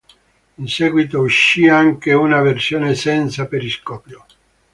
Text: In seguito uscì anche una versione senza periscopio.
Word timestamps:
In 0.55 0.65
seguito 0.67 1.19
uscì 1.21 1.67
anche 1.67 2.11
una 2.13 2.41
versione 2.41 2.95
senza 2.95 3.45
periscopio. 3.45 4.25